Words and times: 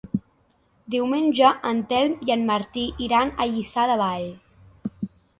Diumenge 0.93 1.49
en 1.71 1.81
Telm 1.91 2.15
i 2.29 2.33
en 2.35 2.45
Martí 2.47 2.85
iran 3.09 3.33
a 3.45 3.47
Lliçà 3.51 3.85
de 3.91 3.99
Vall. 4.03 4.25